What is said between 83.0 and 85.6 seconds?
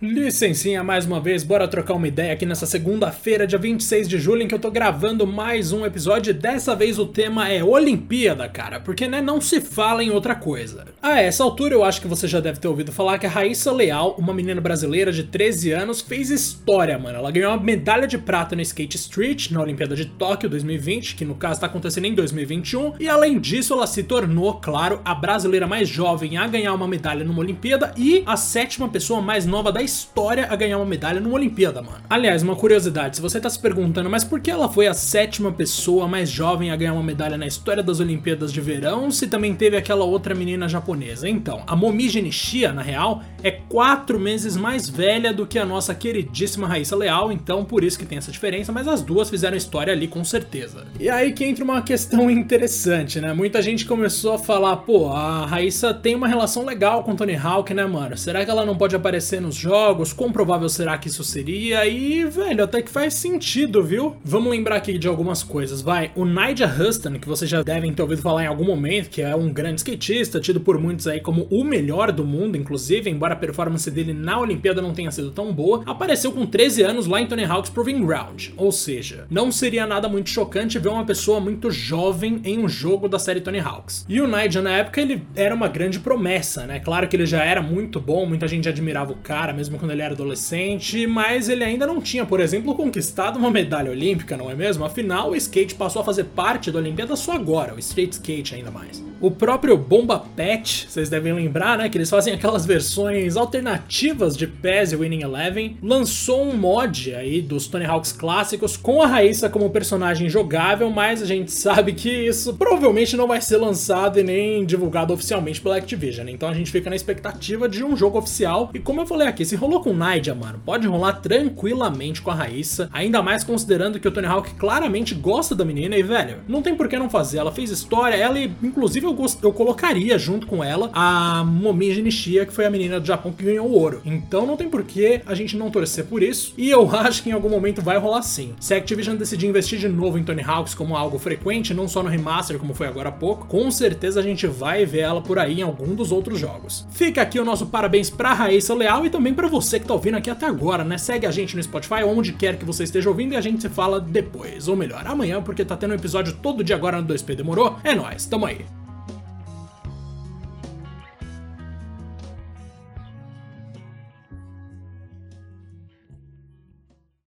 da série Tony Hawk's. E o Nigel, na época, ele era